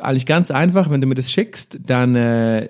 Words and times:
Eigentlich 0.00 0.26
ganz 0.26 0.50
einfach, 0.50 0.90
wenn 0.90 1.00
du 1.00 1.06
mir 1.06 1.14
das 1.14 1.30
schickst, 1.30 1.80
dann 1.84 2.14
äh, 2.14 2.68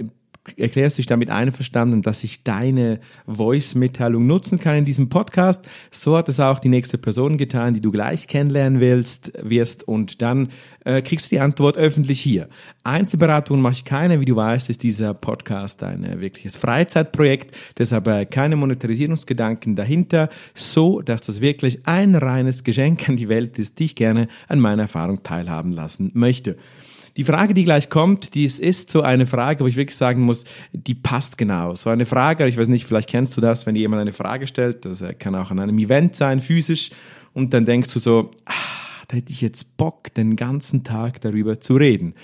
erklärst 0.56 0.98
dich 0.98 1.06
damit 1.06 1.30
einverstanden, 1.30 2.02
dass 2.02 2.24
ich 2.24 2.42
deine 2.42 2.98
Voice-Mitteilung 3.27 4.27
nutzen 4.27 4.59
kann 4.59 4.77
in 4.77 4.84
diesem 4.84 5.09
Podcast. 5.09 5.65
So 5.91 6.16
hat 6.16 6.28
es 6.28 6.41
auch 6.41 6.59
die 6.59 6.68
nächste 6.68 6.98
Person 6.98 7.38
getan, 7.38 7.74
die 7.74 7.80
du 7.80 7.92
gleich 7.92 8.27
kennenlernen 8.27 8.80
willst, 8.80 9.32
wirst 9.41 9.87
und 9.87 10.20
dann 10.20 10.48
äh, 10.84 11.01
kriegst 11.01 11.27
du 11.27 11.37
die 11.37 11.41
Antwort 11.41 11.77
öffentlich 11.77 12.20
hier. 12.20 12.48
Einzelberatungen 12.82 13.62
mache 13.62 13.74
ich 13.74 13.84
keine. 13.84 14.20
Wie 14.20 14.24
du 14.24 14.34
weißt, 14.34 14.68
ist 14.68 14.82
dieser 14.82 15.15
Podcast 15.15 15.84
ein 15.84 16.02
äh, 16.02 16.20
wirkliches 16.20 16.56
Freizeitprojekt, 16.56 17.56
deshalb 17.79 18.09
äh, 18.09 18.27
keine 18.27 18.56
Monetarisierungsgedanken 18.56 19.77
dahinter, 19.77 20.29
so 20.54 21.02
dass 21.02 21.20
das 21.23 21.40
wirklich 21.40 21.87
ein 21.87 22.16
reines 22.16 22.65
Geschenk 22.65 23.09
an 23.09 23.16
die 23.16 23.29
Welt 23.29 23.60
ist, 23.60 23.79
die 23.79 23.84
ich 23.84 23.95
gerne 23.95 24.27
an 24.48 24.59
meiner 24.59 24.82
Erfahrung 24.82 25.23
teilhaben 25.23 25.73
lassen 25.73 26.10
möchte. 26.15 26.57
Die 27.16 27.24
Frage, 27.24 27.52
die 27.52 27.65
gleich 27.65 27.91
kommt, 27.91 28.35
die 28.35 28.45
ist 28.45 28.91
so 28.91 29.02
eine 29.02 29.27
Frage, 29.27 29.65
wo 29.65 29.68
ich 29.68 29.77
wirklich 29.77 29.96
sagen 29.96 30.23
muss, 30.23 30.45
die 30.73 30.95
passt 30.95 31.37
genau. 31.37 31.74
So 31.74 31.91
eine 31.91 32.07
Frage, 32.07 32.46
ich 32.46 32.57
weiß 32.57 32.69
nicht, 32.69 32.87
vielleicht 32.87 33.09
kennst 33.09 33.37
du 33.37 33.41
das, 33.41 33.66
wenn 33.66 33.74
dir 33.74 33.80
jemand 33.80 34.01
eine 34.01 34.13
Frage 34.13 34.46
stellt, 34.46 34.87
das 34.87 35.04
kann 35.19 35.35
auch 35.35 35.51
an 35.51 35.60
einem 35.60 35.79
Event 35.79 36.16
sein, 36.16 36.41
physisch, 36.41 36.91
und 37.35 37.54
dann 37.54 37.66
denkst 37.66 37.93
du 37.93 37.99
so, 37.99 38.30
ah, 38.46 38.52
da 39.09 39.16
hätte 39.16 39.32
ich 39.32 39.41
jetzt 39.41 39.77
Bock, 39.77 40.13
den 40.15 40.37
ganzen 40.37 40.85
Tag 40.85 41.21
darüber 41.21 41.60
zu 41.60 41.77
reden. 41.77 42.15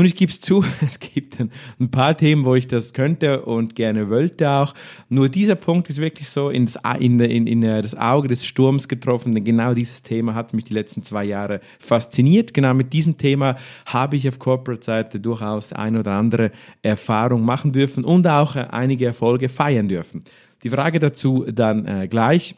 Und 0.00 0.06
ich 0.06 0.14
gebe 0.14 0.32
es 0.32 0.40
zu, 0.40 0.64
es 0.80 0.98
gibt 0.98 1.38
ein 1.40 1.90
paar 1.90 2.16
Themen, 2.16 2.46
wo 2.46 2.54
ich 2.54 2.66
das 2.66 2.94
könnte 2.94 3.42
und 3.42 3.74
gerne 3.74 4.08
wollte 4.08 4.48
auch. 4.48 4.72
Nur 5.10 5.28
dieser 5.28 5.56
Punkt 5.56 5.90
ist 5.90 5.98
wirklich 5.98 6.30
so 6.30 6.48
ins, 6.48 6.78
in, 6.98 7.20
in, 7.20 7.46
in 7.46 7.60
das 7.60 7.94
Auge 7.94 8.26
des 8.28 8.46
Sturms 8.46 8.88
getroffen, 8.88 9.34
denn 9.34 9.44
genau 9.44 9.74
dieses 9.74 10.02
Thema 10.02 10.32
hat 10.32 10.54
mich 10.54 10.64
die 10.64 10.72
letzten 10.72 11.02
zwei 11.02 11.24
Jahre 11.24 11.60
fasziniert. 11.78 12.54
Genau 12.54 12.72
mit 12.72 12.94
diesem 12.94 13.18
Thema 13.18 13.56
habe 13.84 14.16
ich 14.16 14.26
auf 14.26 14.38
Corporate-Seite 14.38 15.20
durchaus 15.20 15.74
ein 15.74 15.98
oder 15.98 16.12
andere 16.12 16.50
Erfahrung 16.80 17.44
machen 17.44 17.72
dürfen 17.72 18.02
und 18.02 18.26
auch 18.26 18.56
einige 18.56 19.04
Erfolge 19.04 19.50
feiern 19.50 19.88
dürfen. 19.88 20.24
Die 20.62 20.70
Frage 20.70 20.98
dazu 20.98 21.44
dann 21.52 21.84
äh, 21.84 22.08
gleich 22.08 22.54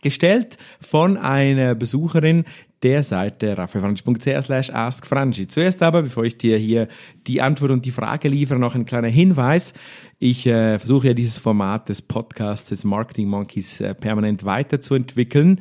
gestellt 0.00 0.56
von 0.80 1.18
einer 1.18 1.74
Besucherin 1.74 2.46
der 2.82 3.02
Seite 3.02 3.56
raffaelfranchi.ch 3.58 4.42
slash 4.42 4.70
askfranchi. 4.70 5.48
Zuerst 5.48 5.82
aber, 5.82 6.02
bevor 6.02 6.24
ich 6.24 6.38
dir 6.38 6.56
hier 6.56 6.88
die 7.26 7.42
Antwort 7.42 7.70
und 7.70 7.84
die 7.84 7.90
Frage 7.90 8.28
liefere, 8.28 8.58
noch 8.58 8.74
ein 8.74 8.86
kleiner 8.86 9.08
Hinweis. 9.08 9.74
Ich 10.18 10.46
äh, 10.46 10.78
versuche 10.78 11.08
ja 11.08 11.14
dieses 11.14 11.36
Format 11.36 11.88
des 11.88 12.02
Podcasts 12.02 12.68
des 12.68 12.84
Marketing 12.84 13.28
Monkeys 13.28 13.80
äh, 13.80 13.94
permanent 13.94 14.44
weiterzuentwickeln 14.44 15.60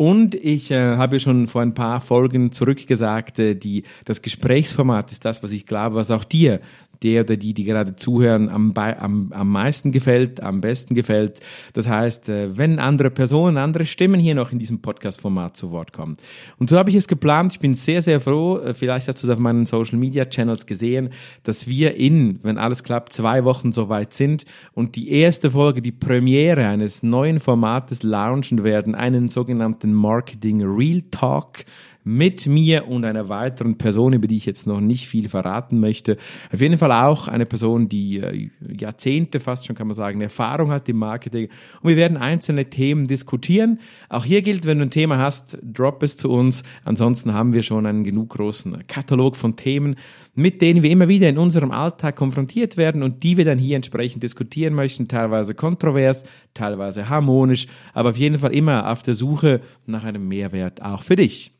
und 0.00 0.34
ich 0.34 0.70
äh, 0.70 0.96
habe 0.96 1.20
schon 1.20 1.46
vor 1.46 1.60
ein 1.60 1.74
paar 1.74 2.00
Folgen 2.00 2.52
zurückgesagt, 2.52 3.38
äh, 3.38 3.54
die, 3.54 3.82
das 4.06 4.22
Gesprächsformat 4.22 5.12
ist 5.12 5.26
das, 5.26 5.42
was 5.42 5.50
ich 5.50 5.66
glaube, 5.66 5.96
was 5.96 6.10
auch 6.10 6.24
dir 6.24 6.60
der 7.02 7.22
oder 7.22 7.36
die, 7.36 7.54
die 7.54 7.64
gerade 7.64 7.96
zuhören, 7.96 8.48
am, 8.48 8.72
am, 8.74 9.32
am 9.32 9.48
meisten 9.50 9.92
gefällt, 9.92 10.42
am 10.42 10.60
besten 10.60 10.94
gefällt. 10.94 11.40
Das 11.72 11.88
heißt, 11.88 12.28
äh, 12.28 12.56
wenn 12.56 12.78
andere 12.78 13.10
Personen, 13.10 13.56
andere 13.56 13.86
Stimmen 13.86 14.20
hier 14.20 14.34
noch 14.34 14.52
in 14.52 14.58
diesem 14.58 14.82
Podcast-Format 14.82 15.56
zu 15.56 15.70
Wort 15.70 15.92
kommen. 15.92 16.16
Und 16.58 16.70
so 16.70 16.78
habe 16.78 16.90
ich 16.90 16.96
es 16.96 17.08
geplant. 17.08 17.52
Ich 17.52 17.60
bin 17.60 17.74
sehr, 17.74 18.02
sehr 18.02 18.20
froh. 18.20 18.58
Äh, 18.58 18.74
vielleicht 18.74 19.08
hast 19.08 19.22
du 19.22 19.26
es 19.26 19.32
auf 19.32 19.38
meinen 19.38 19.66
Social-Media-Channels 19.66 20.66
gesehen, 20.66 21.10
dass 21.42 21.66
wir 21.66 21.96
in, 21.96 22.38
wenn 22.42 22.58
alles 22.58 22.84
klappt, 22.84 23.12
zwei 23.12 23.44
Wochen 23.44 23.72
soweit 23.72 24.12
sind 24.14 24.44
und 24.72 24.96
die 24.96 25.10
erste 25.10 25.50
Folge, 25.50 25.82
die 25.82 25.92
Premiere 25.92 26.66
eines 26.66 27.02
neuen 27.02 27.40
Formates 27.40 28.02
launchen 28.02 28.64
werden, 28.64 28.94
einen 28.94 29.28
sogenannten 29.28 29.92
Marketing 29.92 30.62
Real 30.62 31.02
Talk 31.10 31.64
mit 32.02 32.46
mir 32.46 32.88
und 32.88 33.04
einer 33.04 33.28
weiteren 33.28 33.76
Person, 33.76 34.14
über 34.14 34.26
die 34.26 34.36
ich 34.36 34.46
jetzt 34.46 34.66
noch 34.66 34.80
nicht 34.80 35.06
viel 35.06 35.28
verraten 35.28 35.80
möchte. 35.80 36.16
Auf 36.52 36.60
jeden 36.60 36.78
Fall 36.78 36.89
auch 36.92 37.28
eine 37.28 37.46
Person, 37.46 37.88
die 37.88 38.18
äh, 38.18 38.50
Jahrzehnte 38.78 39.40
fast 39.40 39.66
schon, 39.66 39.76
kann 39.76 39.86
man 39.86 39.94
sagen, 39.94 40.20
Erfahrung 40.20 40.70
hat 40.70 40.88
im 40.88 40.96
Marketing. 40.96 41.48
Und 41.82 41.88
wir 41.88 41.96
werden 41.96 42.16
einzelne 42.16 42.68
Themen 42.70 43.06
diskutieren. 43.06 43.80
Auch 44.08 44.24
hier 44.24 44.42
gilt, 44.42 44.66
wenn 44.66 44.78
du 44.78 44.84
ein 44.84 44.90
Thema 44.90 45.18
hast, 45.18 45.58
drop 45.62 46.02
es 46.02 46.16
zu 46.16 46.30
uns. 46.30 46.62
Ansonsten 46.84 47.34
haben 47.34 47.52
wir 47.52 47.62
schon 47.62 47.86
einen 47.86 48.04
genug 48.04 48.30
großen 48.30 48.86
Katalog 48.86 49.36
von 49.36 49.56
Themen, 49.56 49.96
mit 50.34 50.62
denen 50.62 50.82
wir 50.82 50.90
immer 50.90 51.08
wieder 51.08 51.28
in 51.28 51.38
unserem 51.38 51.70
Alltag 51.70 52.16
konfrontiert 52.16 52.76
werden 52.76 53.02
und 53.02 53.22
die 53.22 53.36
wir 53.36 53.44
dann 53.44 53.58
hier 53.58 53.76
entsprechend 53.76 54.22
diskutieren 54.22 54.74
möchten, 54.74 55.08
teilweise 55.08 55.54
kontrovers, 55.54 56.24
teilweise 56.54 57.08
harmonisch, 57.08 57.66
aber 57.92 58.10
auf 58.10 58.16
jeden 58.16 58.38
Fall 58.38 58.54
immer 58.54 58.90
auf 58.90 59.02
der 59.02 59.14
Suche 59.14 59.60
nach 59.86 60.04
einem 60.04 60.26
Mehrwert 60.28 60.82
auch 60.82 61.02
für 61.02 61.16
dich. 61.16 61.59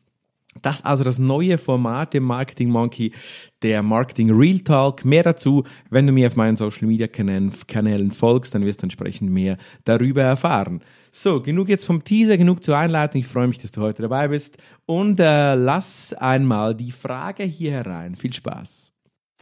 Das 0.61 0.77
ist 0.77 0.85
also 0.85 1.05
das 1.05 1.17
neue 1.17 1.57
Format 1.57 2.13
im 2.13 2.23
Marketing 2.23 2.69
Monkey, 2.69 3.13
der 3.61 3.81
Marketing 3.83 4.31
Real 4.31 4.59
Talk. 4.59 5.05
Mehr 5.05 5.23
dazu, 5.23 5.63
wenn 5.89 6.05
du 6.05 6.11
mir 6.11 6.27
auf 6.27 6.35
meinen 6.35 6.57
Social 6.57 6.87
Media 6.87 7.07
Kanälen, 7.07 8.11
folgst, 8.11 8.53
dann 8.53 8.65
wirst 8.65 8.81
du 8.81 8.85
entsprechend 8.85 9.31
mehr 9.31 9.57
darüber 9.85 10.23
erfahren. 10.23 10.81
So, 11.09 11.41
genug 11.41 11.69
jetzt 11.69 11.85
vom 11.85 12.03
Teaser, 12.03 12.37
genug 12.37 12.63
zur 12.63 12.77
Einleitung. 12.77 13.21
Ich 13.21 13.27
freue 13.27 13.47
mich, 13.47 13.59
dass 13.59 13.71
du 13.71 13.81
heute 13.81 14.01
dabei 14.01 14.27
bist. 14.27 14.57
Und 14.85 15.19
äh, 15.21 15.55
lass 15.55 16.13
einmal 16.13 16.75
die 16.75 16.91
Frage 16.91 17.43
hier 17.43 17.71
herein. 17.71 18.15
Viel 18.15 18.33
Spaß. 18.33 18.90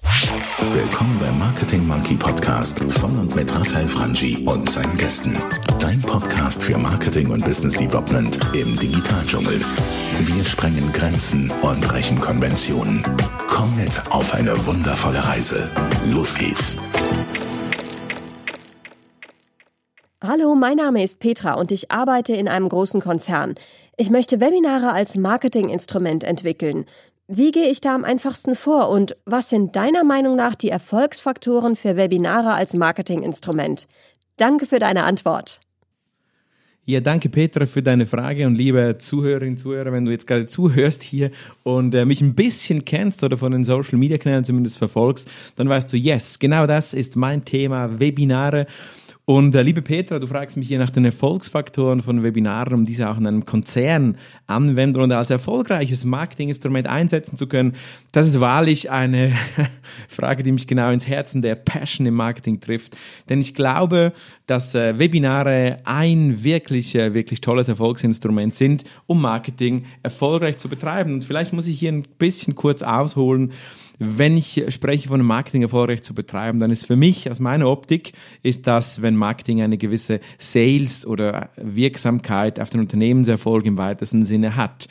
Willkommen 0.02 1.20
beim 1.20 1.38
Marketing 1.40 1.86
Monkey 1.88 2.16
Podcast 2.16 2.80
von 2.80 3.20
und 3.20 3.36
mit 3.36 3.54
Raphael 3.54 3.88
Frangi 3.90 4.46
und 4.46 4.70
seinen 4.70 4.98
Gästen. 4.98 5.38
Dein 5.80 6.02
Podcast 6.02 6.64
für 6.64 6.78
Marketing 6.78 7.30
und 7.30 7.44
Business 7.44 7.76
Development 7.76 8.40
im 8.54 8.78
Digitaldschungel. 8.78 9.60
Wir 10.20 10.46
sprengen 10.46 10.92
Grenzen 10.94 11.52
und 11.62 11.82
brechen 11.88 12.20
Konventionen. 12.20 13.04
Komm 13.48 13.76
mit 13.76 14.02
auf 14.10 14.34
eine 14.34 14.66
wundervolle 14.66 15.26
Reise. 15.26 15.70
Los 16.06 16.38
geht's. 16.38 16.76
Hallo, 20.22 20.54
mein 20.54 20.78
Name 20.78 21.04
ist 21.04 21.20
Petra 21.20 21.54
und 21.54 21.72
ich 21.72 21.92
arbeite 21.92 22.34
in 22.34 22.48
einem 22.48 22.70
großen 22.70 23.02
Konzern. 23.02 23.56
Ich 23.98 24.10
möchte 24.10 24.40
Webinare 24.40 24.94
als 24.94 25.18
Marketinginstrument 25.18 26.24
entwickeln. 26.24 26.86
Wie 27.32 27.52
gehe 27.52 27.70
ich 27.70 27.80
da 27.80 27.94
am 27.94 28.06
einfachsten 28.06 28.56
vor 28.56 28.90
und 28.90 29.16
was 29.24 29.50
sind 29.50 29.76
deiner 29.76 30.04
Meinung 30.04 30.36
nach 30.36 30.56
die 30.56 30.70
Erfolgsfaktoren 30.70 31.76
für 31.76 31.96
Webinare 31.96 32.54
als 32.54 32.74
Marketinginstrument? 32.74 33.88
Danke 34.38 34.66
für 34.66 34.80
deine 34.80 35.04
Antwort. 35.04 35.60
Ja, 36.86 37.02
danke 37.02 37.30
Petra 37.30 37.68
für 37.68 37.84
deine 37.84 38.08
Frage 38.08 38.48
und 38.48 38.56
liebe 38.56 38.96
Zuhörerinnen, 38.98 39.60
Zuhörer, 39.60 39.92
wenn 39.92 40.06
du 40.06 40.12
jetzt 40.12 40.26
gerade 40.26 40.48
zuhörst 40.48 41.04
hier 41.04 41.30
und 41.62 41.94
äh, 41.94 42.04
mich 42.04 42.20
ein 42.22 42.34
bisschen 42.34 42.84
kennst 42.84 43.24
oder 43.24 43.38
von 43.38 43.52
den 43.52 43.64
Social 43.64 44.00
Media 44.00 44.18
Kanälen 44.18 44.44
zumindest 44.44 44.80
verfolgst, 44.80 45.30
dann 45.56 45.70
weißt 45.70 45.94
du, 45.94 45.98
yes, 45.98 46.40
genau 46.40 46.66
das 46.66 46.96
ist 46.96 47.16
mein 47.16 47.46
Thema 47.46 48.00
Webinare. 48.00 48.66
Und 49.30 49.54
äh, 49.54 49.62
liebe 49.62 49.84
Petra, 49.84 50.18
du 50.18 50.26
fragst 50.26 50.58
mich 50.58 50.68
hier 50.68 50.80
nach 50.80 50.90
den 50.90 51.06
Erfolgsfaktoren 51.06 52.02
von 52.02 52.24
Webinaren, 52.24 52.74
um 52.74 52.84
diese 52.84 53.08
auch 53.08 53.18
in 53.20 53.28
einem 53.28 53.46
Konzern 53.46 54.18
anwenden 54.48 55.02
und 55.02 55.12
als 55.12 55.30
erfolgreiches 55.30 56.04
Marketinginstrument 56.04 56.88
einsetzen 56.88 57.38
zu 57.38 57.46
können. 57.46 57.74
Das 58.12 58.26
ist 58.26 58.40
wahrlich 58.40 58.90
eine 58.90 59.32
Frage, 60.10 60.42
die 60.42 60.52
mich 60.52 60.66
genau 60.66 60.90
ins 60.90 61.08
Herzen 61.08 61.44
der 61.44 61.54
Passion 61.54 62.08
im 62.08 62.16
Marketing 62.16 62.60
trifft. 62.60 62.98
Denn 63.30 63.40
ich 63.40 63.54
glaube, 63.54 64.14
dass 64.48 64.74
äh, 64.74 64.98
Webinare 64.98 65.78
ein 65.84 66.44
wirklich, 66.44 66.96
äh, 66.96 67.14
wirklich 67.14 67.40
tolles 67.40 67.68
Erfolgsinstrument 67.68 68.56
sind, 68.56 68.84
um 69.06 69.22
Marketing 69.22 69.86
erfolgreich 70.02 70.58
zu 70.58 70.70
betreiben. 70.70 71.14
Und 71.14 71.24
vielleicht 71.24 71.54
muss 71.54 71.68
ich 71.68 71.78
hier 71.78 71.92
ein 71.92 72.08
bisschen 72.18 72.56
kurz 72.56 72.82
ausholen 72.82 73.52
wenn 74.00 74.38
ich 74.38 74.64
spreche 74.70 75.10
von 75.10 75.20
einem 75.20 75.28
Marketing 75.28 75.62
erfolgreich 75.62 76.02
zu 76.02 76.16
betreiben, 76.16 76.60
dann 76.60 76.72
ist 76.72 76.86
für 76.86 76.96
mich 76.96 77.30
aus 77.30 77.40
meiner 77.40 77.70
Optik 77.70 78.14
ist 78.44 78.66
das, 78.66 79.02
wenn 79.02 79.16
Marketing 79.16 79.62
eine 79.62 79.78
gewisse 79.78 80.22
Sales 80.38 81.06
oder 81.06 81.50
Wirksamkeit 81.58 82.60
auf 82.60 82.70
den 82.70 82.80
Unternehmenserfolg 82.80 83.66
im 83.66 83.78
weitesten 83.78 84.24
Sinne 84.24 84.56
hat. 84.56 84.88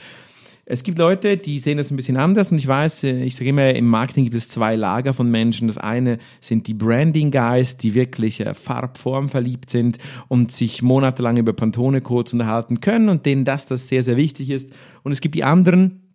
Es 0.71 0.83
gibt 0.83 0.99
Leute, 0.99 1.39
die 1.39 1.61
sehen 1.61 1.79
das 1.79 1.91
ein 1.91 1.97
bisschen 1.97 2.19
anders 2.19 2.53
und 2.53 2.59
ich 2.59 2.67
weiß, 2.67 3.05
äh, 3.05 3.23
ich 3.25 3.37
sage 3.37 3.49
immer, 3.49 3.75
im 3.75 3.87
Marketing 3.87 4.25
gibt 4.25 4.37
es 4.37 4.51
zwei 4.51 4.77
Lager 4.77 5.15
von 5.15 5.31
Menschen. 5.31 5.67
Das 5.67 5.79
eine 5.79 6.19
sind 6.43 6.67
die 6.67 6.75
Branding 6.75 7.31
Guys, 7.31 7.79
die 7.79 7.95
wirklich 7.95 8.41
äh, 8.41 8.53
Farbform 8.53 9.31
verliebt 9.31 9.71
sind 9.71 9.97
und 10.29 10.53
sich 10.53 10.83
monatelang 10.83 11.39
über 11.39 11.55
Pantone-Codes 11.55 12.35
unterhalten 12.35 12.83
können 12.83 13.09
und 13.09 13.25
denen 13.25 13.47
das, 13.47 13.65
das 13.65 13.89
sehr, 13.89 14.03
sehr 14.03 14.19
wichtig 14.19 14.51
ist. 14.51 14.71
Und 15.05 15.13
es 15.13 15.23
gibt 15.23 15.37
die 15.37 15.45
anderen, 15.45 16.08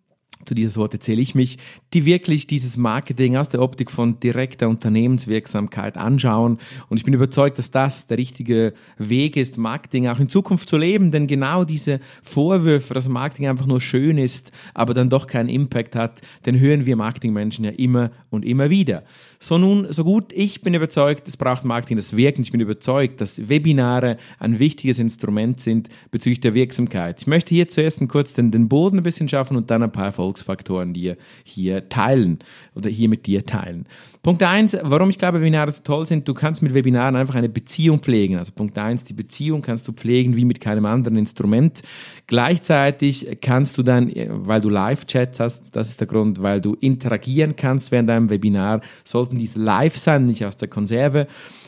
zu 0.44 0.54
dieser 0.54 0.70
Sorte 0.70 0.98
zähle 0.98 1.22
ich 1.22 1.34
mich, 1.34 1.58
die 1.92 2.04
wirklich 2.04 2.46
dieses 2.46 2.76
Marketing 2.76 3.36
aus 3.36 3.48
der 3.48 3.62
Optik 3.62 3.90
von 3.90 4.20
direkter 4.20 4.68
Unternehmenswirksamkeit 4.68 5.96
anschauen. 5.96 6.58
Und 6.88 6.96
ich 6.96 7.04
bin 7.04 7.14
überzeugt, 7.14 7.58
dass 7.58 7.70
das 7.70 8.06
der 8.06 8.18
richtige 8.18 8.74
Weg 8.98 9.36
ist, 9.36 9.58
Marketing 9.58 10.08
auch 10.08 10.20
in 10.20 10.28
Zukunft 10.28 10.68
zu 10.68 10.76
leben, 10.76 11.10
denn 11.10 11.26
genau 11.26 11.64
diese 11.64 12.00
Vorwürfe, 12.22 12.94
dass 12.94 13.08
Marketing 13.08 13.48
einfach 13.48 13.66
nur 13.66 13.80
schön 13.80 14.18
ist, 14.18 14.52
aber 14.74 14.94
dann 14.94 15.10
doch 15.10 15.26
keinen 15.26 15.48
Impact 15.48 15.96
hat, 15.96 16.20
den 16.46 16.58
hören 16.58 16.86
wir 16.86 16.96
Marketingmenschen 16.96 17.64
ja 17.64 17.70
immer 17.72 18.10
und 18.30 18.44
immer 18.44 18.70
wieder. 18.70 19.04
So 19.38 19.58
nun, 19.58 19.92
so 19.92 20.04
gut, 20.04 20.32
ich 20.32 20.62
bin 20.62 20.74
überzeugt, 20.74 21.28
es 21.28 21.36
braucht 21.36 21.64
Marketing, 21.64 21.96
das 21.96 22.16
wirkt. 22.16 22.38
Ich 22.38 22.50
bin 22.50 22.60
überzeugt, 22.60 23.20
dass 23.20 23.48
Webinare 23.48 24.16
ein 24.38 24.58
wichtiges 24.58 24.98
Instrument 24.98 25.60
sind 25.60 25.88
bezüglich 26.10 26.40
der 26.40 26.54
Wirksamkeit. 26.54 27.20
Ich 27.20 27.26
möchte 27.26 27.54
hier 27.54 27.68
zuerst 27.68 27.94
kurz 28.08 28.34
den, 28.34 28.50
den 28.50 28.68
Boden 28.68 28.98
ein 28.98 29.02
bisschen 29.02 29.28
schaffen 29.28 29.56
und 29.56 29.70
dann 29.70 29.82
ein 29.82 29.92
paar 29.92 30.12
Erfolgsfaktoren 30.34 30.92
dir 30.92 31.16
hier 31.44 31.88
teilen 31.88 32.38
oder 32.74 32.90
hier 32.90 33.08
mit 33.08 33.26
dir 33.26 33.44
teilen. 33.44 33.86
Punkt 34.22 34.42
eins, 34.42 34.76
warum 34.82 35.10
ich 35.10 35.18
glaube, 35.18 35.40
Webinare 35.40 35.70
so 35.70 35.82
toll 35.82 36.06
sind, 36.06 36.26
du 36.26 36.34
kannst 36.34 36.62
mit 36.62 36.74
Webinaren 36.74 37.14
einfach 37.14 37.34
eine 37.34 37.48
Beziehung 37.48 38.00
pflegen. 38.00 38.36
Also 38.36 38.52
Punkt 38.52 38.76
eins, 38.78 39.04
die 39.04 39.12
Beziehung 39.12 39.62
kannst 39.62 39.86
du 39.86 39.92
pflegen 39.92 40.36
wie 40.36 40.44
mit 40.44 40.60
keinem 40.60 40.86
anderen 40.86 41.18
Instrument. 41.18 41.82
Gleichzeitig 42.26 43.38
kannst 43.42 43.78
du 43.78 43.82
dann, 43.82 44.10
weil 44.28 44.60
du 44.60 44.70
Live-Chats 44.70 45.40
hast, 45.40 45.76
das 45.76 45.90
ist 45.90 46.00
der 46.00 46.06
Grund, 46.06 46.42
weil 46.42 46.60
du 46.60 46.74
interagieren 46.74 47.54
kannst 47.54 47.92
während 47.92 48.08
deinem 48.08 48.30
Webinar, 48.30 48.80
sollten 49.04 49.38
diese 49.38 49.60
live 49.60 49.98
sein, 49.98 50.26
nicht 50.26 50.44
aus 50.44 50.56
der 50.56 50.68
Konserve. 50.68 51.26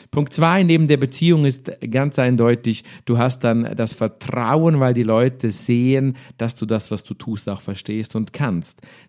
Punkt 0.09 0.33
zwei 0.33 0.63
neben 0.63 0.87
der 0.87 0.97
Beziehung 0.97 1.45
ist 1.45 1.69
ganz 1.91 2.17
eindeutig, 2.17 2.85
du 3.05 3.17
hast 3.17 3.43
dann 3.43 3.75
das 3.75 3.93
Vertrauen, 3.93 4.79
weil 4.79 4.93
die 4.93 5.03
Leute 5.03 5.51
sehen, 5.51 6.15
dass 6.37 6.55
du 6.55 6.65
das, 6.65 6.91
was 6.91 7.03
du 7.03 7.13
tust, 7.13 7.49
auch 7.49 7.61
verstehst 7.61 8.15
und 8.15 8.33
kannst. 8.33 8.56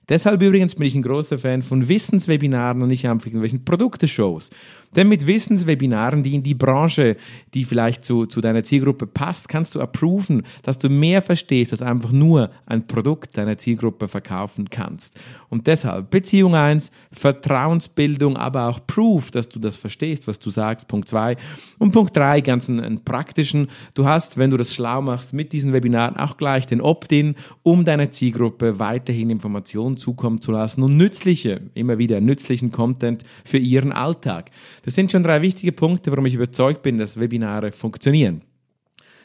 Deshalb 0.08 0.42
übrigens 0.42 0.74
bin 0.74 0.86
ich 0.86 0.94
ein 0.94 1.02
großer 1.02 1.38
Fan 1.38 1.62
von 1.62 1.88
Wissenswebinaren 1.88 2.82
und 2.82 2.88
nicht 2.88 3.06
einfach 3.08 3.26
irgendwelchen 3.26 3.64
Produkteshows. 3.64 4.50
Denn 4.96 5.08
mit 5.08 5.26
Wissenswebinaren, 5.26 6.22
die 6.22 6.34
in 6.34 6.42
die 6.42 6.54
Branche, 6.54 7.16
die 7.54 7.64
vielleicht 7.64 8.04
zu, 8.04 8.26
zu 8.26 8.40
deiner 8.40 8.64
Zielgruppe 8.64 9.06
passt, 9.06 9.48
kannst 9.48 9.74
du 9.74 9.80
approven, 9.80 10.42
dass 10.62 10.78
du 10.78 10.88
mehr 10.88 11.22
verstehst, 11.22 11.72
als 11.72 11.82
einfach 11.82 12.12
nur 12.12 12.50
ein 12.66 12.86
Produkt 12.86 13.36
deiner 13.36 13.58
Zielgruppe 13.58 14.08
verkaufen 14.08 14.70
kannst. 14.70 15.18
Und 15.50 15.66
deshalb 15.66 16.10
Beziehung 16.10 16.54
eins, 16.54 16.90
Vertrauensbildung, 17.12 18.36
aber 18.36 18.68
auch 18.68 18.80
Proof, 18.86 19.30
dass 19.30 19.48
du 19.48 19.58
das 19.58 19.76
verstehst, 19.76 20.26
was 20.26 20.38
du 20.38 20.50
sagst, 20.50 20.88
Punkt 20.88 21.08
zwei 21.08 21.36
Und 21.78 21.92
Punkt 21.92 22.16
drei 22.16 22.40
ganz 22.40 22.68
einen, 22.68 22.80
einen 22.80 23.04
praktischen. 23.04 23.68
Du 23.94 24.06
hast, 24.06 24.38
wenn 24.38 24.50
du 24.50 24.56
das 24.56 24.74
schlau 24.74 25.02
machst, 25.02 25.32
mit 25.32 25.52
diesen 25.52 25.72
Webinaren 25.72 26.16
auch 26.16 26.36
gleich 26.36 26.66
den 26.66 26.80
Opt-in, 26.80 27.34
um 27.62 27.84
deiner 27.84 28.10
Zielgruppe 28.10 28.78
weiterhin 28.78 29.30
Informationen 29.30 29.96
zukommen 29.96 30.40
zu 30.40 30.52
lassen 30.52 30.82
und 30.82 30.96
nützliche, 30.96 31.60
immer 31.74 31.98
wieder 31.98 32.20
nützlichen 32.20 32.72
Content 32.72 33.24
für 33.44 33.58
ihren 33.58 33.92
Alltag. 33.92 34.50
Das 34.88 34.94
sind 34.94 35.12
schon 35.12 35.22
drei 35.22 35.42
wichtige 35.42 35.72
Punkte, 35.72 36.10
warum 36.10 36.24
ich 36.24 36.32
überzeugt 36.32 36.80
bin, 36.80 36.96
dass 36.96 37.20
Webinare 37.20 37.72
funktionieren. 37.72 38.40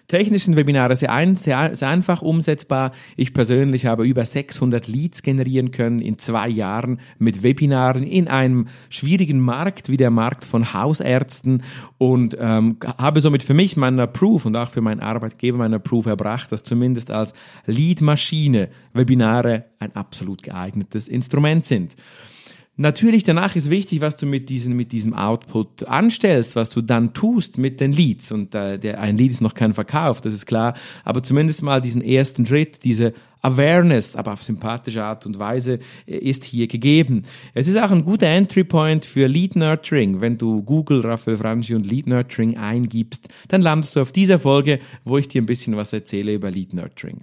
Technisch 0.09 0.43
sind 0.43 0.57
Webinare 0.57 0.97
sehr, 0.97 1.13
ein, 1.13 1.37
sehr, 1.37 1.73
sehr, 1.73 1.87
einfach 1.87 2.21
umsetzbar. 2.21 2.91
Ich 3.15 3.33
persönlich 3.33 3.85
habe 3.85 4.05
über 4.05 4.25
600 4.25 4.89
Leads 4.89 5.21
generieren 5.21 5.71
können 5.71 5.99
in 5.99 6.19
zwei 6.19 6.49
Jahren 6.49 6.99
mit 7.17 7.43
Webinaren 7.43 8.03
in 8.03 8.27
einem 8.27 8.67
schwierigen 8.89 9.39
Markt 9.39 9.87
wie 9.87 9.95
der 9.95 10.09
Markt 10.09 10.43
von 10.43 10.73
Hausärzten 10.73 11.63
und 11.97 12.35
ähm, 12.37 12.75
habe 12.97 13.21
somit 13.21 13.43
für 13.43 13.53
mich 13.53 13.77
meinen 13.77 14.11
Proof 14.11 14.45
und 14.45 14.57
auch 14.57 14.69
für 14.69 14.81
meinen 14.81 14.99
Arbeitgeber 14.99 15.59
meinen 15.59 15.81
Proof 15.81 16.07
erbracht, 16.07 16.51
dass 16.51 16.63
zumindest 16.63 17.09
als 17.09 17.33
Leadmaschine 17.67 18.67
Webinare 18.91 19.63
ein 19.79 19.95
absolut 19.95 20.43
geeignetes 20.43 21.07
Instrument 21.07 21.65
sind. 21.65 21.95
Natürlich 22.75 23.21
danach 23.23 23.55
ist 23.55 23.69
wichtig, 23.69 24.01
was 24.01 24.17
du 24.17 24.25
mit, 24.25 24.49
diesen, 24.49 24.75
mit 24.75 24.91
diesem 24.91 25.13
Output 25.13 25.83
anstellst, 25.83 26.55
was 26.55 26.71
du 26.71 26.81
dann 26.81 27.13
tust 27.13 27.59
mit 27.59 27.79
den 27.79 27.93
Leads. 27.93 28.31
Und 28.31 28.55
äh, 28.55 28.79
der, 28.79 28.99
ein 28.99 29.15
Lead 29.15 29.31
ist 29.31 29.41
noch 29.41 29.53
kein 29.53 29.75
Verkauf, 29.75 30.21
das 30.21 30.33
ist 30.33 30.47
klar. 30.47 30.73
Aber 31.03 31.21
zumindest 31.21 31.61
mal 31.61 31.81
diesen 31.81 32.01
ersten 32.01 32.47
Schritt, 32.47 32.83
diese 32.83 33.13
Awareness, 33.43 34.15
aber 34.15 34.33
auf 34.33 34.41
sympathische 34.41 35.03
Art 35.03 35.27
und 35.27 35.37
Weise 35.37 35.79
äh, 36.07 36.17
ist 36.17 36.45
hier 36.45 36.67
gegeben. 36.67 37.25
Es 37.53 37.67
ist 37.67 37.77
auch 37.77 37.91
ein 37.91 38.05
guter 38.05 38.25
Entry 38.25 38.63
Point 38.63 39.05
für 39.05 39.27
Lead 39.27 39.55
Nurturing. 39.55 40.19
Wenn 40.21 40.39
du 40.39 40.63
Google 40.63 41.01
Raphael 41.01 41.37
Franchi 41.37 41.75
und 41.75 41.85
Lead 41.85 42.07
Nurturing 42.07 42.57
eingibst, 42.57 43.27
dann 43.49 43.61
landest 43.61 43.95
du 43.95 44.01
auf 44.01 44.11
dieser 44.11 44.39
Folge, 44.39 44.79
wo 45.03 45.19
ich 45.19 45.27
dir 45.27 45.43
ein 45.43 45.45
bisschen 45.45 45.77
was 45.77 45.93
erzähle 45.93 46.33
über 46.33 46.49
Lead 46.49 46.73
Nurturing. 46.73 47.21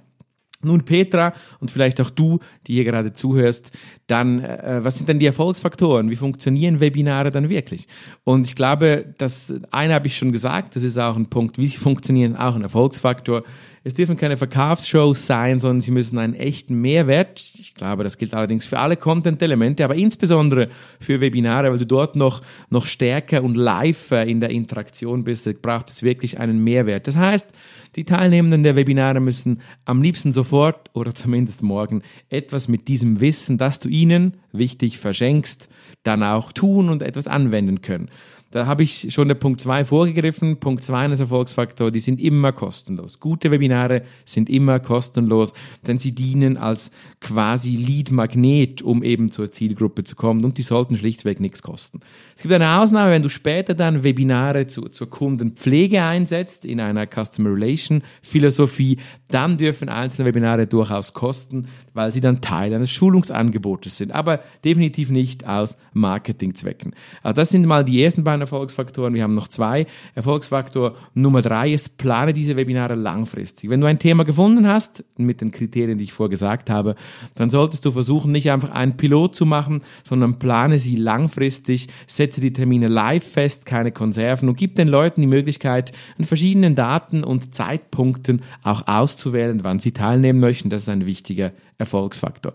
Nun, 0.62 0.84
Petra 0.84 1.32
und 1.58 1.70
vielleicht 1.70 2.00
auch 2.00 2.10
du, 2.10 2.38
die 2.66 2.74
hier 2.74 2.84
gerade 2.84 3.12
zuhörst, 3.12 3.70
dann, 4.06 4.40
äh, 4.40 4.80
was 4.82 4.96
sind 4.96 5.08
denn 5.08 5.18
die 5.18 5.26
Erfolgsfaktoren? 5.26 6.10
Wie 6.10 6.16
funktionieren 6.16 6.80
Webinare 6.80 7.30
dann 7.30 7.48
wirklich? 7.48 7.88
Und 8.24 8.46
ich 8.46 8.56
glaube, 8.56 9.14
das 9.18 9.54
eine 9.70 9.94
habe 9.94 10.06
ich 10.06 10.16
schon 10.16 10.32
gesagt, 10.32 10.76
das 10.76 10.82
ist 10.82 10.98
auch 10.98 11.16
ein 11.16 11.30
Punkt, 11.30 11.56
wie 11.58 11.66
sie 11.66 11.78
funktionieren, 11.78 12.36
auch 12.36 12.54
ein 12.54 12.62
Erfolgsfaktor. 12.62 13.44
Es 13.82 13.94
dürfen 13.94 14.18
keine 14.18 14.36
Verkaufsshows 14.36 15.26
sein, 15.26 15.58
sondern 15.58 15.80
sie 15.80 15.90
müssen 15.90 16.18
einen 16.18 16.34
echten 16.34 16.82
Mehrwert, 16.82 17.40
ich 17.58 17.74
glaube, 17.74 18.04
das 18.04 18.18
gilt 18.18 18.34
allerdings 18.34 18.66
für 18.66 18.78
alle 18.78 18.96
Content-Elemente, 18.96 19.82
aber 19.82 19.94
insbesondere 19.94 20.68
für 21.00 21.22
Webinare, 21.22 21.70
weil 21.70 21.78
du 21.78 21.86
dort 21.86 22.14
noch, 22.14 22.42
noch 22.68 22.84
stärker 22.84 23.42
und 23.42 23.56
live 23.56 24.12
in 24.12 24.40
der 24.40 24.50
Interaktion 24.50 25.24
bist, 25.24 25.62
braucht 25.62 25.88
es 25.88 26.02
wirklich 26.02 26.38
einen 26.38 26.62
Mehrwert. 26.62 27.06
Das 27.06 27.16
heißt, 27.16 27.48
die 27.96 28.04
Teilnehmenden 28.04 28.62
der 28.62 28.76
Webinare 28.76 29.20
müssen 29.20 29.62
am 29.86 30.02
liebsten 30.02 30.32
sofort 30.32 30.90
oder 30.92 31.14
zumindest 31.14 31.62
morgen 31.62 32.02
etwas 32.28 32.68
mit 32.68 32.86
diesem 32.86 33.22
Wissen, 33.22 33.56
das 33.56 33.80
du 33.80 33.88
ihnen, 33.88 34.36
wichtig, 34.52 34.98
verschenkst, 34.98 35.70
dann 36.02 36.22
auch 36.22 36.52
tun 36.52 36.90
und 36.90 37.02
etwas 37.02 37.26
anwenden 37.28 37.80
können. 37.80 38.10
Da 38.52 38.66
habe 38.66 38.82
ich 38.82 39.06
schon 39.14 39.28
der 39.28 39.36
Punkt 39.36 39.60
2 39.60 39.84
vorgegriffen. 39.84 40.56
Punkt 40.58 40.82
2 40.82 40.98
eines 40.98 41.20
Erfolgsfaktor, 41.20 41.92
die 41.92 42.00
sind 42.00 42.20
immer 42.20 42.50
kostenlos. 42.50 43.20
Gute 43.20 43.52
Webinare 43.52 44.02
sind 44.24 44.50
immer 44.50 44.80
kostenlos, 44.80 45.54
denn 45.86 45.98
sie 45.98 46.12
dienen 46.16 46.56
als 46.56 46.90
quasi 47.20 47.76
Lead-Magnet, 47.76 48.82
um 48.82 49.04
eben 49.04 49.30
zur 49.30 49.52
Zielgruppe 49.52 50.02
zu 50.02 50.16
kommen 50.16 50.44
und 50.44 50.58
die 50.58 50.62
sollten 50.62 50.96
schlichtweg 50.96 51.38
nichts 51.38 51.62
kosten. 51.62 52.00
Es 52.34 52.42
gibt 52.42 52.52
eine 52.52 52.80
Ausnahme, 52.80 53.12
wenn 53.12 53.22
du 53.22 53.28
später 53.28 53.74
dann 53.74 54.02
Webinare 54.02 54.66
zu, 54.66 54.88
zur 54.88 55.08
Kundenpflege 55.08 56.02
einsetzt 56.02 56.64
in 56.64 56.80
einer 56.80 57.06
Customer 57.06 57.50
Relation 57.50 58.02
Philosophie, 58.20 58.98
dann 59.28 59.58
dürfen 59.58 59.88
einzelne 59.88 60.26
Webinare 60.26 60.66
durchaus 60.66 61.12
kosten, 61.12 61.68
weil 61.94 62.12
sie 62.12 62.20
dann 62.20 62.40
Teil 62.40 62.74
eines 62.74 62.90
Schulungsangebotes 62.90 63.96
sind, 63.96 64.10
aber 64.10 64.40
definitiv 64.64 65.10
nicht 65.10 65.46
aus 65.46 65.76
Marketingzwecken. 65.92 66.94
Also 67.22 67.36
das 67.36 67.50
sind 67.50 67.66
mal 67.66 67.84
die 67.84 68.02
ersten 68.02 68.24
beiden 68.24 68.39
Erfolgsfaktoren. 68.40 69.14
Wir 69.14 69.22
haben 69.22 69.34
noch 69.34 69.48
zwei. 69.48 69.86
Erfolgsfaktor 70.14 70.96
Nummer 71.14 71.42
drei 71.42 71.72
ist, 71.72 71.98
plane 71.98 72.32
diese 72.32 72.56
Webinare 72.56 72.94
langfristig. 72.94 73.70
Wenn 73.70 73.80
du 73.80 73.86
ein 73.86 73.98
Thema 73.98 74.24
gefunden 74.24 74.66
hast, 74.66 75.04
mit 75.16 75.40
den 75.40 75.50
Kriterien, 75.50 75.98
die 75.98 76.04
ich 76.04 76.12
vorgesagt 76.12 76.70
habe, 76.70 76.94
dann 77.34 77.50
solltest 77.50 77.84
du 77.84 77.92
versuchen, 77.92 78.32
nicht 78.32 78.50
einfach 78.50 78.70
einen 78.70 78.96
Pilot 78.96 79.36
zu 79.36 79.46
machen, 79.46 79.82
sondern 80.04 80.38
plane 80.38 80.78
sie 80.78 80.96
langfristig, 80.96 81.88
setze 82.06 82.40
die 82.40 82.52
Termine 82.52 82.88
live 82.88 83.24
fest, 83.24 83.66
keine 83.66 83.92
Konserven 83.92 84.48
und 84.48 84.56
gib 84.56 84.76
den 84.76 84.88
Leuten 84.88 85.20
die 85.20 85.26
Möglichkeit, 85.26 85.92
an 86.18 86.24
verschiedenen 86.24 86.74
Daten 86.74 87.24
und 87.24 87.54
Zeitpunkten 87.54 88.42
auch 88.62 88.86
auszuwählen, 88.86 89.60
wann 89.62 89.78
sie 89.78 89.92
teilnehmen 89.92 90.40
möchten. 90.40 90.70
Das 90.70 90.82
ist 90.82 90.88
ein 90.88 91.06
wichtiger 91.06 91.52
Erfolgsfaktor. 91.78 92.52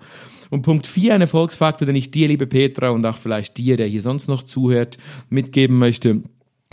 Und 0.50 0.62
Punkt 0.62 0.88
4, 0.88 1.16
ein 1.16 1.22
Erfolgsfaktor, 1.22 1.86
den 1.86 1.96
ich 1.96 2.12
dir, 2.12 2.28
liebe 2.28 2.48
Petra, 2.48 2.90
und 2.90 3.06
auch 3.06 3.18
vielleicht 3.18 3.58
dir, 3.58 3.78
der 3.78 3.88
hier 3.88 4.02
sonst 4.02 4.28
noch 4.28 4.44
zuhört, 4.44 4.98
mitgeben 5.30 5.75
möchte, 5.78 6.24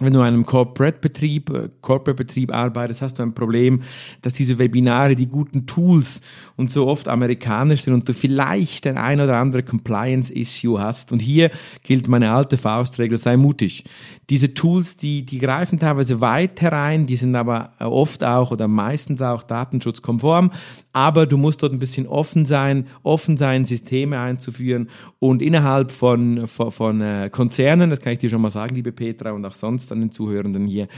wenn 0.04 0.12
du 0.12 0.20
in 0.20 0.26
einem 0.26 0.46
Corporate-Betrieb, 0.46 1.50
äh, 1.50 1.68
Corporate-Betrieb 1.80 2.52
arbeitest, 2.52 3.02
hast 3.02 3.18
du 3.18 3.22
ein 3.22 3.34
Problem, 3.34 3.82
dass 4.22 4.32
diese 4.32 4.58
Webinare, 4.58 5.16
die 5.16 5.26
guten 5.26 5.66
Tools 5.66 6.22
und 6.56 6.70
so 6.70 6.86
oft 6.86 7.08
amerikanisch 7.08 7.82
sind 7.82 7.94
und 7.94 8.08
du 8.08 8.14
vielleicht 8.14 8.86
ein 8.86 8.96
ein 8.96 9.20
oder 9.20 9.36
andere 9.36 9.62
Compliance-Issue 9.62 10.80
hast. 10.80 11.12
Und 11.12 11.20
hier 11.20 11.50
gilt 11.82 12.08
meine 12.08 12.32
alte 12.32 12.56
Faustregel, 12.56 13.18
sei 13.18 13.36
mutig. 13.36 13.84
Diese 14.30 14.54
Tools, 14.54 14.96
die, 14.96 15.26
die 15.26 15.38
greifen 15.38 15.78
teilweise 15.78 16.20
weit 16.20 16.60
herein, 16.62 17.06
die 17.06 17.16
sind 17.16 17.36
aber 17.36 17.72
oft 17.80 18.24
auch 18.24 18.50
oder 18.50 18.68
meistens 18.68 19.20
auch 19.20 19.42
datenschutzkonform, 19.42 20.52
aber 20.92 21.26
du 21.26 21.36
musst 21.36 21.62
dort 21.62 21.72
ein 21.72 21.78
bisschen 21.78 22.06
offen 22.06 22.46
sein, 22.46 22.86
offen 23.02 23.36
sein, 23.36 23.66
Systeme 23.66 24.18
einzuführen 24.18 24.88
und 25.18 25.42
innerhalb 25.42 25.90
von, 25.92 26.46
von, 26.46 26.72
von 26.72 27.00
äh, 27.02 27.28
Konzernen, 27.30 27.90
das 27.90 28.00
kann 28.00 28.14
ich 28.14 28.20
dir 28.20 28.30
schon 28.30 28.40
mal 28.40 28.50
sagen, 28.50 28.74
liebe 28.74 28.92
Petra 28.92 29.32
und 29.32 29.44
auch 29.44 29.54
sonst 29.54 29.91
an 29.92 30.00
den 30.00 30.12
Zuhörenden 30.12 30.66
hier, 30.66 30.88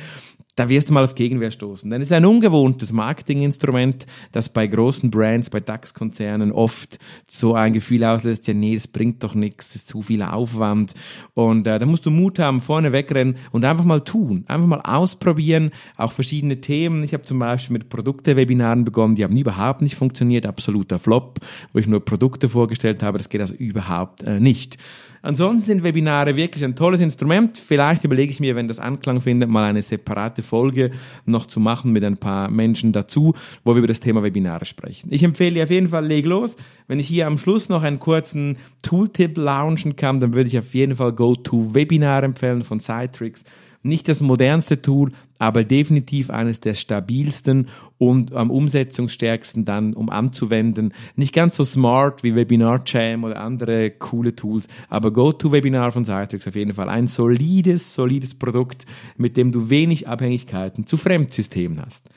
da 0.56 0.68
wirst 0.68 0.88
du 0.88 0.92
mal 0.92 1.04
auf 1.04 1.14
Gegenwehr 1.14 1.50
stoßen. 1.50 1.90
Denn 1.90 2.00
es 2.00 2.08
ist 2.08 2.12
ein 2.12 2.24
ungewohntes 2.24 2.92
Marketinginstrument, 2.92 4.06
das 4.32 4.48
bei 4.48 4.66
großen 4.66 5.10
Brands, 5.10 5.50
bei 5.50 5.60
DAX-Konzernen 5.60 6.52
oft 6.52 6.98
so 7.26 7.54
ein 7.54 7.72
Gefühl 7.72 8.04
auslöst, 8.04 8.46
ja 8.46 8.54
nee, 8.54 8.74
das 8.74 8.86
bringt 8.86 9.24
doch 9.24 9.34
nichts, 9.34 9.74
ist 9.74 9.88
zu 9.88 10.02
viel 10.02 10.22
Aufwand. 10.22 10.94
Und 11.34 11.66
äh, 11.66 11.78
da 11.78 11.86
musst 11.86 12.06
du 12.06 12.10
Mut 12.10 12.38
haben, 12.38 12.60
vorne 12.60 12.92
wegrennen 12.92 13.36
und 13.50 13.64
einfach 13.64 13.84
mal 13.84 14.00
tun, 14.00 14.44
einfach 14.46 14.68
mal 14.68 14.80
ausprobieren, 14.80 15.70
auch 15.96 16.12
verschiedene 16.12 16.60
Themen. 16.60 17.02
Ich 17.02 17.14
habe 17.14 17.24
zum 17.24 17.38
Beispiel 17.38 17.72
mit 17.72 17.88
Produkte-Webinaren 17.88 18.84
begonnen, 18.84 19.16
die 19.16 19.24
haben 19.24 19.36
überhaupt 19.36 19.82
nicht 19.82 19.96
funktioniert, 19.96 20.46
absoluter 20.46 20.98
Flop, 20.98 21.40
wo 21.72 21.80
ich 21.80 21.86
nur 21.88 22.04
Produkte 22.04 22.48
vorgestellt 22.48 23.02
habe, 23.02 23.18
das 23.18 23.28
geht 23.28 23.40
also 23.40 23.54
überhaupt 23.54 24.22
äh, 24.22 24.38
nicht. 24.38 24.78
Ansonsten 25.24 25.60
sind 25.60 25.84
Webinare 25.84 26.36
wirklich 26.36 26.62
ein 26.62 26.76
tolles 26.76 27.00
Instrument. 27.00 27.56
Vielleicht 27.56 28.04
überlege 28.04 28.30
ich 28.30 28.40
mir, 28.40 28.56
wenn 28.56 28.68
das 28.68 28.78
Anklang 28.78 29.22
findet, 29.22 29.48
mal 29.48 29.64
eine 29.64 29.80
separate 29.80 30.42
Folge 30.42 30.90
noch 31.24 31.46
zu 31.46 31.60
machen 31.60 31.92
mit 31.92 32.04
ein 32.04 32.18
paar 32.18 32.50
Menschen 32.50 32.92
dazu, 32.92 33.32
wo 33.64 33.72
wir 33.72 33.78
über 33.78 33.86
das 33.86 34.00
Thema 34.00 34.22
Webinare 34.22 34.66
sprechen. 34.66 35.08
Ich 35.10 35.22
empfehle 35.22 35.54
dir 35.54 35.64
auf 35.64 35.70
jeden 35.70 35.88
Fall, 35.88 36.06
leg 36.06 36.26
los. 36.26 36.58
Wenn 36.88 37.00
ich 37.00 37.08
hier 37.08 37.26
am 37.26 37.38
Schluss 37.38 37.70
noch 37.70 37.82
einen 37.82 38.00
kurzen 38.00 38.58
Tooltip 38.82 39.38
launchen 39.38 39.96
kann, 39.96 40.20
dann 40.20 40.34
würde 40.34 40.48
ich 40.48 40.58
auf 40.58 40.74
jeden 40.74 40.94
Fall 40.94 41.12
Go-To-Webinar 41.12 42.22
empfehlen 42.22 42.62
von 42.62 42.80
Citrix. 42.80 43.44
Nicht 43.86 44.08
das 44.08 44.22
modernste 44.22 44.80
Tool, 44.80 45.12
aber 45.38 45.62
definitiv 45.62 46.30
eines 46.30 46.58
der 46.58 46.72
stabilsten 46.72 47.68
und 47.98 48.32
am 48.32 48.50
umsetzungsstärksten 48.50 49.66
dann, 49.66 49.92
um 49.92 50.08
anzuwenden. 50.08 50.94
Nicht 51.16 51.34
ganz 51.34 51.56
so 51.56 51.64
smart 51.64 52.22
wie 52.22 52.34
Webinar 52.34 52.82
Jam 52.86 53.24
oder 53.24 53.38
andere 53.38 53.90
coole 53.90 54.34
Tools, 54.34 54.68
aber 54.88 55.12
GoToWebinar 55.12 55.92
von 55.92 56.06
Citrix 56.06 56.48
auf 56.48 56.56
jeden 56.56 56.72
Fall 56.72 56.88
ein 56.88 57.06
solides, 57.06 57.94
solides 57.94 58.34
Produkt, 58.34 58.86
mit 59.18 59.36
dem 59.36 59.52
du 59.52 59.68
wenig 59.68 60.08
Abhängigkeiten 60.08 60.86
zu 60.86 60.96
Fremdsystemen 60.96 61.82
hast. 61.84 62.08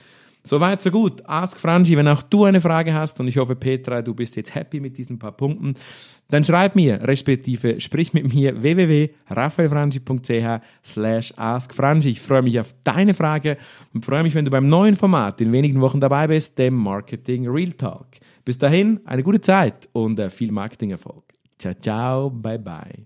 Soweit, 0.47 0.81
so 0.81 0.89
gut. 0.91 1.21
Ask 1.25 1.59
Frangi, 1.59 1.97
wenn 1.97 2.07
auch 2.07 2.21
du 2.21 2.45
eine 2.45 2.61
Frage 2.61 2.93
hast 2.93 3.19
und 3.19 3.27
ich 3.27 3.35
hoffe, 3.35 3.57
Petra, 3.57 4.01
du 4.01 4.13
bist 4.13 4.37
jetzt 4.37 4.55
happy 4.55 4.79
mit 4.79 4.97
diesen 4.97 5.19
paar 5.19 5.33
Punkten, 5.33 5.73
dann 6.29 6.45
schreib 6.45 6.73
mir, 6.73 7.01
respektive 7.03 7.81
sprich 7.81 8.13
mit 8.13 8.33
mir 8.33 8.61
www.raphaelfrangi.ch 8.61 10.61
slash 10.85 11.33
askfrangi. 11.35 12.11
Ich 12.11 12.21
freue 12.21 12.43
mich 12.43 12.61
auf 12.61 12.73
deine 12.85 13.13
Frage 13.13 13.57
und 13.93 14.05
freue 14.05 14.23
mich, 14.23 14.35
wenn 14.35 14.45
du 14.45 14.51
beim 14.51 14.69
neuen 14.69 14.95
Format 14.95 15.41
in 15.41 15.51
wenigen 15.51 15.81
Wochen 15.81 15.99
dabei 15.99 16.27
bist, 16.27 16.57
dem 16.57 16.75
Marketing 16.75 17.45
Real 17.49 17.73
Talk. 17.73 18.07
Bis 18.45 18.57
dahin, 18.57 19.01
eine 19.03 19.23
gute 19.23 19.41
Zeit 19.41 19.89
und 19.91 20.17
äh, 20.17 20.29
viel 20.29 20.53
Marketing-Erfolg. 20.53 21.25
Ciao, 21.59 21.73
ciao, 21.73 22.29
bye, 22.29 22.57
bye. 22.57 23.05